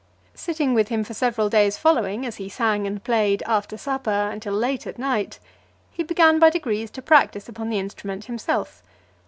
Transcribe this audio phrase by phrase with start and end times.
[0.33, 4.51] Sitting with him for several days following, as he sang and played after supper, until
[4.55, 5.37] late at night,
[5.91, 8.81] he began by degrees to practise upon the instrument himself.